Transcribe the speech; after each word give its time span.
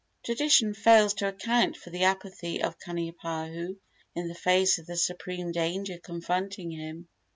Tradition 0.25 0.73
fails 0.73 1.13
to 1.13 1.27
account 1.27 1.77
for 1.77 1.91
the 1.91 2.05
apathy 2.05 2.63
of 2.63 2.79
Kanipahu 2.79 3.77
in 4.15 4.27
the 4.27 4.33
face 4.33 4.79
of 4.79 4.87
the 4.87 4.97
supreme 4.97 5.51
danger 5.51 5.99
confronting 5.99 6.71
him. 6.71 7.07